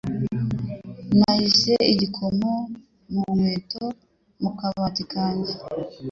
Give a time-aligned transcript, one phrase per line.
[1.17, 2.51] Nahishe igikomo
[3.11, 3.83] mu nkweto
[4.41, 5.53] mu kabati kanjye.